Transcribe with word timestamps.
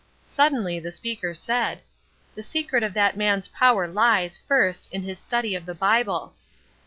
Suddenly 0.25 0.79
the 0.79 0.91
speaker 0.91 1.31
said: 1.35 1.83
"The 2.33 2.41
secret 2.41 2.81
of 2.81 2.95
that 2.95 3.15
man's 3.15 3.49
power 3.49 3.87
lies, 3.87 4.35
first, 4.35 4.91
in 4.91 5.03
his 5.03 5.19
study 5.19 5.53
of 5.53 5.67
the 5.67 5.75
Bible." 5.75 6.33